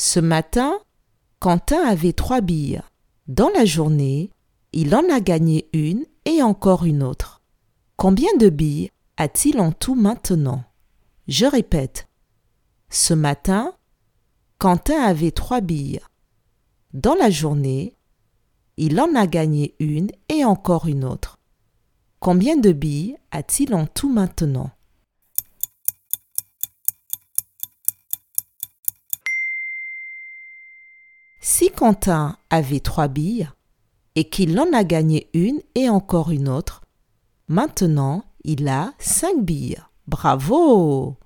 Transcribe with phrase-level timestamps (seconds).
[0.00, 0.78] Ce matin,
[1.40, 2.80] Quentin avait trois billes.
[3.26, 4.30] Dans la journée,
[4.72, 7.42] il en a gagné une et encore une autre.
[7.96, 10.62] Combien de billes a-t-il en tout maintenant?
[11.26, 12.06] Je répète.
[12.90, 13.72] Ce matin,
[14.58, 15.98] Quentin avait trois billes.
[16.92, 17.96] Dans la journée,
[18.76, 21.40] il en a gagné une et encore une autre.
[22.20, 24.70] Combien de billes a-t-il en tout maintenant?
[31.40, 33.48] Si Quentin avait trois billes
[34.16, 36.82] et qu'il en a gagné une et encore une autre,
[37.46, 39.78] maintenant il a cinq billes.
[40.08, 41.16] Bravo